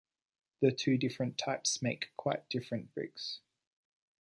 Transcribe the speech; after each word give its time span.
The 0.63 0.71
two 0.71 0.97
different 0.97 1.37
types 1.37 1.79
make 1.79 2.09
quite 2.17 2.49
different 2.49 2.91
bricks. 2.95 3.41